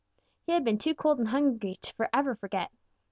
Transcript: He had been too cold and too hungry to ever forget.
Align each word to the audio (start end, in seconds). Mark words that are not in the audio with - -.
He 0.47 0.53
had 0.53 0.63
been 0.65 0.79
too 0.79 0.95
cold 0.95 1.19
and 1.19 1.27
too 1.27 1.31
hungry 1.31 1.75
to 1.79 2.09
ever 2.11 2.33
forget. 2.35 2.71